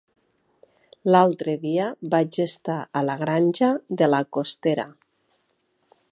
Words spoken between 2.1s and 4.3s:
vaig estar a la Granja de la